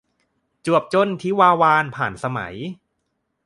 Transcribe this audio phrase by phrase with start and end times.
[0.65, 2.55] จวบจนทิวาวารผ่านสมัย